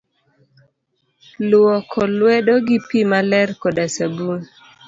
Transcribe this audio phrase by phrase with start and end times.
[1.49, 4.39] Luoko lwedo gi pii maler koda sabun.